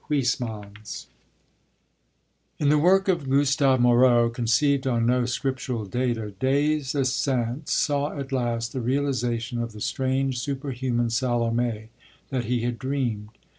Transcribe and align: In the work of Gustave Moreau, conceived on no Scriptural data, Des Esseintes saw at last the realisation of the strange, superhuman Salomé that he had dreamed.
In 0.09 0.23
the 2.69 2.79
work 2.79 3.07
of 3.07 3.29
Gustave 3.29 3.79
Moreau, 3.79 4.31
conceived 4.31 4.87
on 4.87 5.05
no 5.05 5.27
Scriptural 5.27 5.85
data, 5.85 6.33
Des 6.39 6.79
Esseintes 6.97 7.71
saw 7.71 8.17
at 8.17 8.31
last 8.31 8.73
the 8.73 8.81
realisation 8.81 9.61
of 9.61 9.73
the 9.73 9.79
strange, 9.79 10.39
superhuman 10.39 11.09
Salomé 11.09 11.89
that 12.31 12.45
he 12.45 12.61
had 12.61 12.79
dreamed. 12.79 13.29